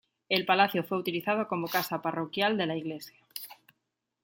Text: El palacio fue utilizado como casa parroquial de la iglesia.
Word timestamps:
El 0.29 0.47
palacio 0.47 0.83
fue 0.83 0.97
utilizado 0.97 1.47
como 1.47 1.67
casa 1.67 2.01
parroquial 2.01 2.57
de 2.57 2.65
la 2.65 2.75
iglesia. 2.75 3.19